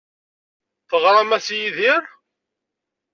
Teɣram-as 0.89 1.47
i 1.55 1.57
Yidir? 1.57 2.03